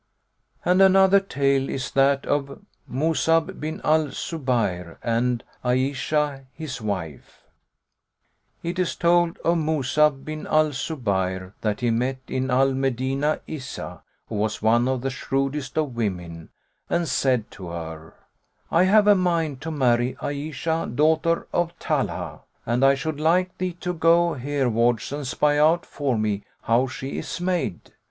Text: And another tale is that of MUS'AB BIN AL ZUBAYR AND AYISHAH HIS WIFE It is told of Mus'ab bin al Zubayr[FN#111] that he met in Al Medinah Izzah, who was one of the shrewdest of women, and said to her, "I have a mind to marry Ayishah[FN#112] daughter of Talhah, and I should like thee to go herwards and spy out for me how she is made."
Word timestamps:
And 0.65 0.81
another 0.81 1.19
tale 1.19 1.69
is 1.69 1.91
that 1.91 2.25
of 2.25 2.65
MUS'AB 2.89 3.59
BIN 3.59 3.81
AL 3.83 4.07
ZUBAYR 4.09 4.97
AND 5.03 5.43
AYISHAH 5.63 6.45
HIS 6.53 6.81
WIFE 6.81 7.43
It 8.63 8.79
is 8.79 8.95
told 8.95 9.37
of 9.45 9.59
Mus'ab 9.59 10.25
bin 10.25 10.47
al 10.47 10.69
Zubayr[FN#111] 10.71 11.53
that 11.61 11.81
he 11.81 11.91
met 11.91 12.17
in 12.27 12.49
Al 12.49 12.71
Medinah 12.73 13.41
Izzah, 13.47 14.01
who 14.27 14.35
was 14.37 14.59
one 14.63 14.87
of 14.87 15.01
the 15.01 15.11
shrewdest 15.11 15.77
of 15.77 15.95
women, 15.95 16.49
and 16.89 17.07
said 17.07 17.51
to 17.51 17.67
her, 17.67 18.15
"I 18.71 18.85
have 18.85 19.05
a 19.05 19.13
mind 19.13 19.61
to 19.61 19.69
marry 19.69 20.15
Ayishah[FN#112] 20.15 20.95
daughter 20.95 21.47
of 21.53 21.77
Talhah, 21.77 22.39
and 22.65 22.83
I 22.83 22.95
should 22.95 23.19
like 23.19 23.55
thee 23.59 23.73
to 23.81 23.93
go 23.93 24.33
herwards 24.33 25.11
and 25.13 25.27
spy 25.27 25.59
out 25.59 25.85
for 25.85 26.17
me 26.17 26.43
how 26.63 26.87
she 26.87 27.19
is 27.19 27.39
made." 27.39 27.91